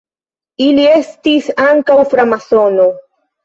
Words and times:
Li 0.77 0.85
estis 0.93 1.51
ankaŭ 1.67 2.01
framasono. 2.17 2.91